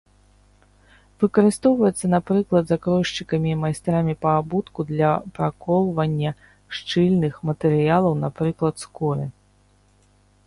[1.23, 6.31] Выкарыстоўваецца, напрыклад, закройшчыкамі і майстрамі па абутку для праколвання
[6.77, 9.25] шчыльных матэрыялаў, напрыклад, скуры.